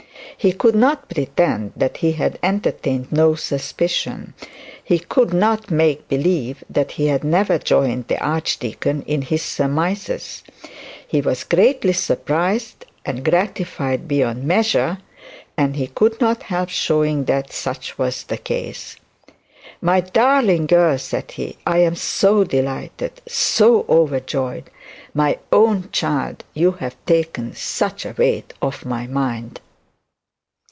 He 0.37 0.53
could 0.53 0.73
not 0.73 1.07
pretend 1.07 1.73
that 1.75 1.97
he 1.97 2.13
had 2.13 2.39
entertained 2.41 3.11
no 3.11 3.35
suspicion; 3.35 4.33
he 4.83 4.97
could 4.97 5.35
not 5.35 5.69
make 5.69 6.09
believe 6.09 6.63
that 6.67 6.93
he 6.93 7.05
had 7.09 7.23
never 7.23 7.59
joined 7.59 8.07
the 8.07 8.17
archdeacon 8.17 9.03
in 9.03 9.21
his 9.21 9.43
surmises. 9.43 10.41
He 11.07 11.21
was 11.21 11.43
greatly 11.43 11.93
surprised, 11.93 12.85
and 13.05 13.23
gratified 13.23 14.07
beyond 14.07 14.43
measure, 14.43 14.97
and 15.57 15.75
he 15.75 15.85
could 15.85 16.19
not 16.19 16.41
help 16.41 16.69
showing 16.69 17.25
that 17.25 17.53
such 17.53 17.99
was 17.99 18.23
the 18.23 18.37
case. 18.39 18.95
'My 19.79 19.99
darling 19.99 20.65
girl,' 20.65 20.97
said 20.97 21.29
he, 21.29 21.57
'I 21.67 21.77
am 21.77 21.95
so 21.95 22.43
delighted, 22.43 23.11
so 23.27 23.85
overjoyed. 23.87 24.71
My 25.13 25.37
own 25.51 25.89
child; 25.91 26.43
you 26.55 26.71
have 26.79 26.95
taken 27.05 27.53
such 27.55 28.07
a 28.07 28.15
weight 28.17 28.55
off 28.59 28.83
my 28.83 29.05
mind.' 29.05 29.59